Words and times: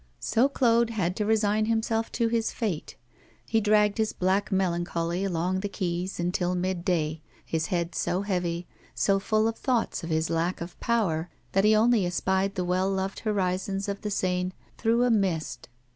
So 0.19 0.49
Claude 0.49 0.89
had 0.89 1.15
to 1.17 1.27
resign 1.27 1.67
himself 1.67 2.11
to 2.13 2.27
his 2.27 2.51
fate. 2.51 2.95
He 3.47 3.61
dragged 3.61 3.99
his 3.99 4.13
black 4.13 4.51
melancholy 4.51 5.23
along 5.23 5.59
the 5.59 5.69
quays 5.69 6.19
until 6.19 6.55
mid 6.55 6.83
day, 6.83 7.21
his 7.45 7.67
head 7.67 7.93
so 7.93 8.23
heavy, 8.23 8.65
so 8.95 9.19
full 9.19 9.47
of 9.47 9.57
thoughts 9.59 10.03
of 10.03 10.09
his 10.09 10.31
lack 10.31 10.59
of 10.59 10.79
power, 10.79 11.29
that 11.51 11.65
he 11.65 11.75
only 11.75 12.03
espied 12.03 12.55
the 12.55 12.65
well 12.65 12.89
loved 12.89 13.19
horizons 13.19 13.87
of 13.87 14.01
the 14.01 14.09
Seine 14.09 14.53
through 14.75 15.03
a 15.03 15.11
mist. 15.11 15.69